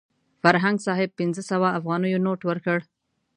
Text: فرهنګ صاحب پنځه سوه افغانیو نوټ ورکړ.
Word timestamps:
فرهنګ 0.41 0.77
صاحب 0.85 1.09
پنځه 1.19 1.41
سوه 1.51 1.67
افغانیو 1.79 2.23
نوټ 2.25 2.39
ورکړ. 2.45 2.79